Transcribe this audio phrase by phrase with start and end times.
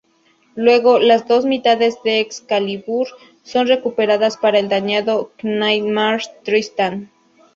[0.55, 3.07] Luego, las dos mitades de Excalibur
[3.43, 7.11] son recuperadas para el dañado Knightmare Tristan.